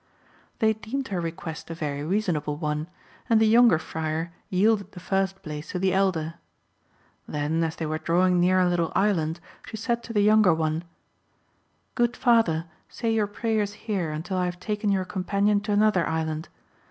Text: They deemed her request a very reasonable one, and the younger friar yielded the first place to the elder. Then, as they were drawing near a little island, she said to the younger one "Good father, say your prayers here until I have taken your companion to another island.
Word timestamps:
They 0.57 0.73
deemed 0.73 1.09
her 1.09 1.21
request 1.21 1.69
a 1.69 1.75
very 1.75 2.03
reasonable 2.03 2.57
one, 2.57 2.87
and 3.29 3.39
the 3.39 3.45
younger 3.45 3.77
friar 3.77 4.33
yielded 4.49 4.93
the 4.93 4.99
first 4.99 5.43
place 5.43 5.69
to 5.69 5.77
the 5.77 5.93
elder. 5.93 6.33
Then, 7.27 7.63
as 7.63 7.75
they 7.75 7.85
were 7.85 7.99
drawing 7.99 8.39
near 8.39 8.59
a 8.59 8.67
little 8.67 8.91
island, 8.95 9.39
she 9.67 9.77
said 9.77 10.01
to 10.05 10.11
the 10.11 10.21
younger 10.23 10.55
one 10.55 10.85
"Good 11.93 12.17
father, 12.17 12.65
say 12.89 13.13
your 13.13 13.27
prayers 13.27 13.73
here 13.73 14.09
until 14.09 14.37
I 14.37 14.45
have 14.45 14.59
taken 14.59 14.91
your 14.91 15.05
companion 15.05 15.61
to 15.61 15.71
another 15.71 16.07
island. 16.07 16.49